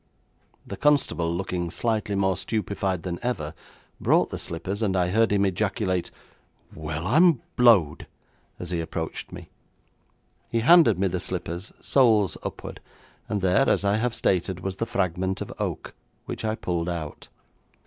[0.65, 3.53] The constable, looking slightly more stupefied than ever,
[3.99, 6.09] brought the slippers, and I heard him ejaculate:
[6.73, 8.07] 'Well, I'm blowed!'
[8.57, 9.49] as he approached me.
[10.51, 12.79] He handed me the slippers soles upward,
[13.29, 15.93] and there, as I have stated, was the fragment of oak,
[16.25, 17.27] which I pulled out.